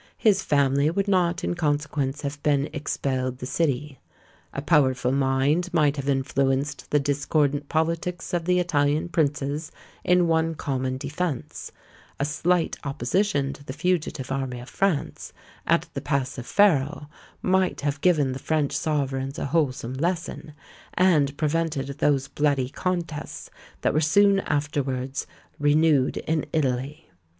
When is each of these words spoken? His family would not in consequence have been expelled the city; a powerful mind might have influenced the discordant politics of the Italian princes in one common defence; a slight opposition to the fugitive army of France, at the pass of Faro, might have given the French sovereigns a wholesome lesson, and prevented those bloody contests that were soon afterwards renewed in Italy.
His 0.17 0.41
family 0.41 0.89
would 0.89 1.07
not 1.07 1.43
in 1.43 1.53
consequence 1.53 2.21
have 2.23 2.41
been 2.41 2.69
expelled 2.73 3.37
the 3.37 3.45
city; 3.45 3.99
a 4.51 4.59
powerful 4.59 5.11
mind 5.11 5.71
might 5.75 5.95
have 5.97 6.09
influenced 6.09 6.89
the 6.89 6.99
discordant 6.99 7.69
politics 7.69 8.33
of 8.33 8.45
the 8.45 8.57
Italian 8.59 9.09
princes 9.09 9.71
in 10.03 10.27
one 10.27 10.55
common 10.55 10.97
defence; 10.97 11.71
a 12.19 12.25
slight 12.25 12.77
opposition 12.83 13.53
to 13.53 13.63
the 13.63 13.73
fugitive 13.73 14.31
army 14.31 14.59
of 14.59 14.69
France, 14.69 15.33
at 15.67 15.87
the 15.93 16.01
pass 16.01 16.39
of 16.39 16.47
Faro, 16.47 17.07
might 17.43 17.81
have 17.81 18.01
given 18.01 18.31
the 18.31 18.39
French 18.39 18.75
sovereigns 18.75 19.37
a 19.37 19.45
wholesome 19.45 19.93
lesson, 19.93 20.53
and 20.95 21.37
prevented 21.37 21.85
those 21.99 22.27
bloody 22.27 22.69
contests 22.69 23.51
that 23.81 23.93
were 23.93 24.01
soon 24.01 24.39
afterwards 24.39 25.27
renewed 25.59 26.17
in 26.17 26.47
Italy. 26.51 27.07